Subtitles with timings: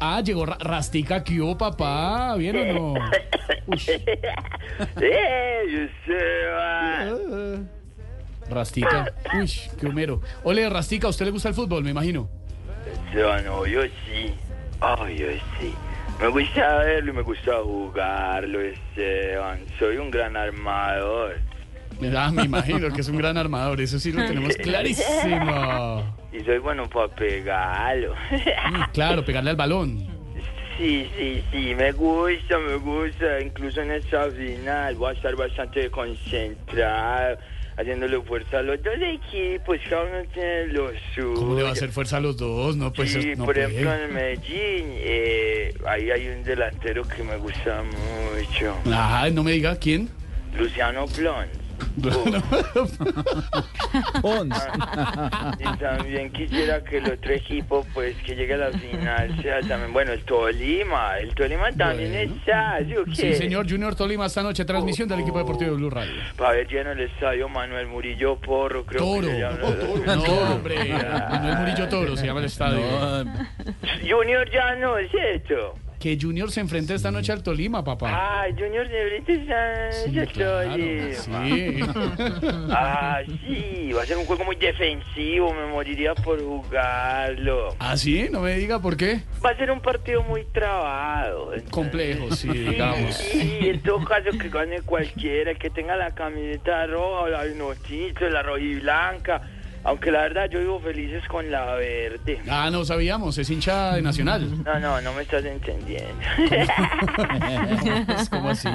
[0.00, 2.34] Ah, llegó Ra- Rastica, ¿qué hubo, papá?
[2.36, 2.94] ¿Bien o no?
[5.00, 5.46] ¡Eh!
[8.48, 9.12] Rastica.
[9.38, 10.20] Uy, qué humero.
[10.44, 12.28] Ole, Rastica, ¿a usted le gusta el fútbol, me imagino?
[13.14, 14.34] No, yo sí.
[14.80, 15.26] Oh, yo
[15.58, 15.74] sí.
[16.20, 19.60] Me gusta verlo y me gusta jugarlo, Esteban.
[19.78, 21.36] Soy un gran armador.
[22.16, 26.16] Ah, me imagino que es un gran armador, eso sí lo tenemos clarísimo.
[26.32, 28.14] Y soy bueno para pegarlo.
[28.14, 30.06] Mm, Claro, pegarle al balón.
[30.78, 33.40] Sí, sí, sí, me gusta, me gusta.
[33.40, 37.38] Incluso en esta final voy a estar bastante concentrado,
[37.78, 39.78] haciéndole fuerza a los dos equipos.
[39.88, 41.32] Cada uno tiene lo suyo.
[41.34, 42.76] ¿Cómo le va a hacer fuerza a los dos?
[42.76, 43.68] No, pues sí, no por puede.
[43.68, 49.52] ejemplo en Medellín, eh, ahí hay un delantero que me gusta mucho, Ah, no me
[49.52, 50.10] diga quién.
[50.58, 51.46] Luciano Plon.
[54.22, 54.68] Pons.
[55.58, 59.92] Y también quisiera que el otro equipo, pues, que llegue a la final sea también,
[59.92, 62.34] bueno, el Tolima, el Tolima también Bueno.
[62.36, 63.14] está, ¿sí o qué?
[63.14, 66.12] Sí, señor Junior Tolima esta noche, transmisión del equipo deportivo de Blue Radio.
[66.36, 69.26] Para ver lleno el estadio Manuel Murillo Porro, creo Toro.
[69.26, 69.56] que se llama.
[70.16, 70.22] No,
[70.54, 72.80] hombre, no es Murillo Toro, se llama el estadio.
[72.80, 73.24] No,
[74.08, 75.74] Junior ya no, ¿es cierto?
[76.00, 78.08] Que Junior se enfrenta esta noche al Tolima, papá.
[78.12, 81.14] Ah, Junior ahorita está Sí, el claro, Tolima.
[81.14, 81.80] sí.
[82.70, 87.74] Ah, sí, va a ser un juego muy defensivo, me moriría por jugarlo.
[87.78, 88.28] ¿Ah, sí?
[88.30, 89.22] No me diga por qué.
[89.44, 91.52] Va a ser un partido muy trabado.
[91.70, 93.14] Complejo, sí, Sí, digamos.
[93.14, 98.42] sí, en todo caso que gane cualquiera, que tenga la camiseta roja la notito, la
[98.42, 99.45] roja y blanca.
[99.86, 102.40] Aunque la verdad yo vivo felices con la verde.
[102.50, 104.64] Ah, no sabíamos, es hincha de Nacional.
[104.64, 106.12] No, no, no me estás entendiendo.
[106.36, 108.68] Pues, ¿Cómo así?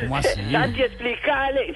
[0.00, 0.40] ¿Cómo así?
[0.50, 1.74] Santi, explícale.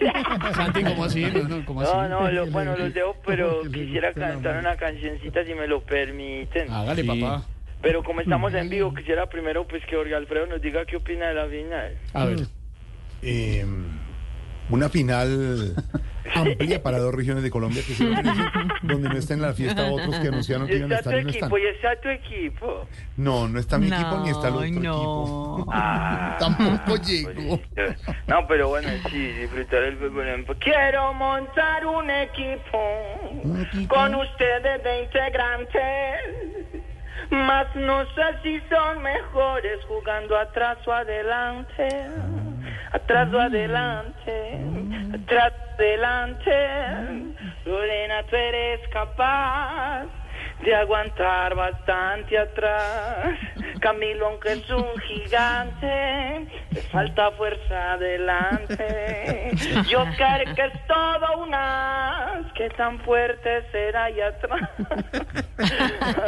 [0.55, 1.25] Santi, ¿cómo así?
[1.27, 1.93] No, no, ¿cómo así?
[1.95, 6.71] No, no, lo- bueno, los dejo, pero quisiera cantar una cancioncita si me lo permiten.
[6.73, 7.09] Hágale, Sí.
[7.09, 7.45] papá.
[7.83, 11.29] Pero como estamos en vivo, quisiera primero pues que Jorge Alfredo nos diga qué opina
[11.29, 11.97] de la final.
[12.15, 12.41] A ver.
[13.23, 13.65] Eh,
[14.71, 15.75] una final
[16.35, 18.45] amplia para dos regiones de Colombia que se lo merecen,
[18.83, 21.31] donde no está en la fiesta otros que anunciaron que iban a estar y no
[21.31, 21.45] están.
[21.49, 22.87] equipo, y está tu equipo.
[23.17, 24.79] No, no está mi equipo ni está el otro Ay, no.
[25.59, 25.67] equipo.
[25.73, 27.61] Ah, Tampoco llegó.
[28.27, 30.29] No, pero bueno, sí, disfrutar el fútbol.
[30.29, 32.79] en- Quiero montar un equipo
[33.45, 33.95] ¿Un equipo?
[33.95, 36.81] con ustedes de integrantes.
[37.31, 41.89] Mas no sé si son mejores jugando atrás o adelante.
[42.93, 44.61] Atrás o adelante.
[45.13, 46.51] Atrás o adelante.
[47.65, 50.07] Lorena, tú eres capaz
[50.63, 53.39] de aguantar bastante atrás.
[53.81, 59.51] Camilo, aunque es un gigante, le falta fuerza adelante.
[59.89, 64.69] Yo creo que es todo una que tan fuerte será ahí atrás.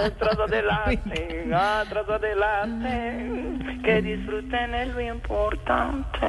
[0.05, 3.81] atrás adelante, atrás adelante.
[3.85, 6.29] Que disfruten es lo importante.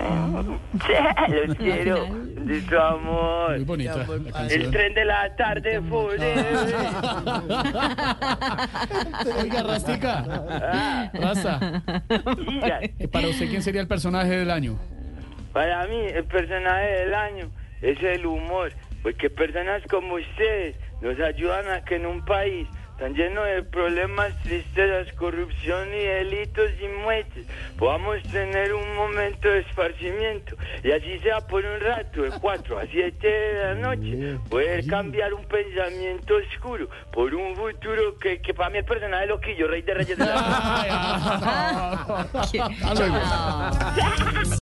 [0.86, 0.94] Sí,
[1.48, 3.52] lo quiero de tu amor.
[3.52, 4.72] Muy bonita la El canción.
[4.72, 6.46] tren de la tarde forever.
[9.40, 11.12] Oiga, Rastica.
[11.13, 11.84] Raza.
[13.00, 14.78] Eh, Para usted, ¿quién sería el personaje del año?
[15.53, 17.51] Para mí, el personaje del año
[17.81, 22.68] es el humor, porque personas como ustedes nos ayudan a que en un país
[22.98, 27.46] tan lleno de problemas, tristezas, corrupción y delitos y muertes,
[27.78, 30.56] podamos tener un momento de esparcimiento.
[30.84, 35.34] Y así sea por un rato, de 4 a 7 de la noche, poder cambiar
[35.34, 39.81] un pensamiento oscuro por un futuro que, que para mí el personaje es loquillo, rey
[39.81, 40.44] de reyes de la...